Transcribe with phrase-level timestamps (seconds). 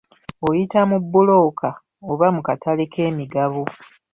[0.47, 1.69] Oyita mu bbulooka
[2.11, 3.63] oba mu katale k'emigabo.